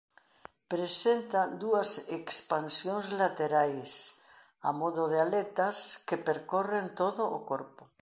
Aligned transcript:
Presenta 0.73 1.41
dúas 1.63 1.89
expansións 2.19 3.05
laterais 3.19 3.91
a 4.69 4.71
modo 4.81 5.03
de 5.11 5.17
aletas 5.25 5.77
que 6.07 6.23
percorren 6.27 6.85
todo 7.01 7.23
o 7.37 7.39
corpo. 7.51 7.83